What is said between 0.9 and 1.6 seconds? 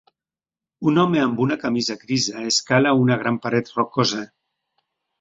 Un home amb una